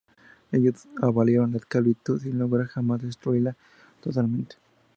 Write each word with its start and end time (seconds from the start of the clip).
Ellos 0.51 0.87
abolieron 0.99 1.51
la 1.51 1.57
esclavitud, 1.57 2.19
sin 2.19 2.39
lograr 2.39 2.65
jamás 2.65 3.03
destruirla 3.03 3.55
totalmente. 4.01 4.55